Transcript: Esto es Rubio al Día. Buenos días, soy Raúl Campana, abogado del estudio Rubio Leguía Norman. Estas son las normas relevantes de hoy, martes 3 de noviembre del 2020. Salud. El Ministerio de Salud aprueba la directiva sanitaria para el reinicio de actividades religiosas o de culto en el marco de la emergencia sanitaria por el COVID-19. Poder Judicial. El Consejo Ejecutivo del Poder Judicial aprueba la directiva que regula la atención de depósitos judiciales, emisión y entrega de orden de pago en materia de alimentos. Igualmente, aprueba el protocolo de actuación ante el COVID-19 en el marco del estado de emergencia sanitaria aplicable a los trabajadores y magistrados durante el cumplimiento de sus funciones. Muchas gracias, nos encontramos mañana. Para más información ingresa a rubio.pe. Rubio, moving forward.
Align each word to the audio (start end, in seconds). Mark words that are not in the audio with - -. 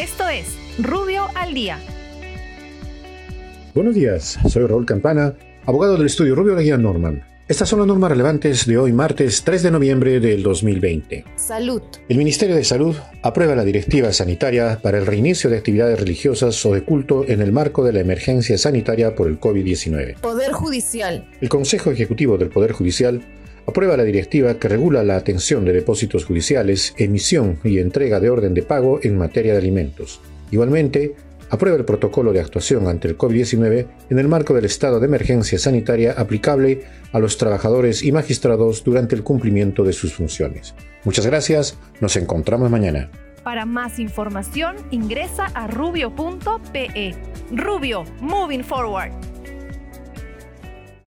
Esto 0.00 0.26
es 0.30 0.56
Rubio 0.78 1.26
al 1.34 1.52
Día. 1.52 1.78
Buenos 3.74 3.94
días, 3.94 4.38
soy 4.48 4.64
Raúl 4.64 4.86
Campana, 4.86 5.34
abogado 5.66 5.98
del 5.98 6.06
estudio 6.06 6.34
Rubio 6.34 6.54
Leguía 6.54 6.78
Norman. 6.78 7.22
Estas 7.48 7.68
son 7.68 7.80
las 7.80 7.88
normas 7.88 8.10
relevantes 8.10 8.64
de 8.64 8.78
hoy, 8.78 8.94
martes 8.94 9.42
3 9.44 9.62
de 9.62 9.70
noviembre 9.70 10.18
del 10.18 10.42
2020. 10.42 11.26
Salud. 11.36 11.82
El 12.08 12.16
Ministerio 12.16 12.56
de 12.56 12.64
Salud 12.64 12.96
aprueba 13.20 13.54
la 13.54 13.62
directiva 13.62 14.10
sanitaria 14.14 14.80
para 14.82 14.96
el 14.96 15.04
reinicio 15.04 15.50
de 15.50 15.58
actividades 15.58 16.00
religiosas 16.00 16.64
o 16.64 16.72
de 16.72 16.82
culto 16.82 17.26
en 17.28 17.42
el 17.42 17.52
marco 17.52 17.84
de 17.84 17.92
la 17.92 18.00
emergencia 18.00 18.56
sanitaria 18.56 19.14
por 19.14 19.28
el 19.28 19.38
COVID-19. 19.38 20.18
Poder 20.20 20.52
Judicial. 20.52 21.28
El 21.42 21.50
Consejo 21.50 21.90
Ejecutivo 21.90 22.38
del 22.38 22.48
Poder 22.48 22.72
Judicial 22.72 23.20
aprueba 23.70 23.96
la 23.96 24.04
directiva 24.04 24.58
que 24.58 24.68
regula 24.68 25.02
la 25.02 25.16
atención 25.16 25.64
de 25.64 25.72
depósitos 25.72 26.24
judiciales, 26.24 26.94
emisión 26.98 27.58
y 27.64 27.78
entrega 27.78 28.20
de 28.20 28.30
orden 28.30 28.54
de 28.54 28.62
pago 28.62 29.00
en 29.02 29.16
materia 29.16 29.52
de 29.52 29.58
alimentos. 29.58 30.20
Igualmente, 30.50 31.14
aprueba 31.50 31.78
el 31.78 31.84
protocolo 31.84 32.32
de 32.32 32.40
actuación 32.40 32.86
ante 32.86 33.08
el 33.08 33.16
COVID-19 33.16 33.86
en 34.10 34.18
el 34.18 34.28
marco 34.28 34.54
del 34.54 34.64
estado 34.64 35.00
de 35.00 35.06
emergencia 35.06 35.58
sanitaria 35.58 36.12
aplicable 36.12 36.84
a 37.12 37.18
los 37.18 37.38
trabajadores 37.38 38.02
y 38.02 38.12
magistrados 38.12 38.84
durante 38.84 39.14
el 39.14 39.22
cumplimiento 39.22 39.84
de 39.84 39.92
sus 39.92 40.14
funciones. 40.14 40.74
Muchas 41.04 41.26
gracias, 41.26 41.78
nos 42.00 42.16
encontramos 42.16 42.70
mañana. 42.70 43.10
Para 43.42 43.64
más 43.64 43.98
información 43.98 44.76
ingresa 44.90 45.46
a 45.54 45.66
rubio.pe. 45.66 47.14
Rubio, 47.50 48.04
moving 48.20 48.62
forward. 48.62 49.29